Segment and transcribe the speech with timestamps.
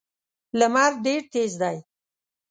[0.59, 1.77] لمر ډېر تېز دی.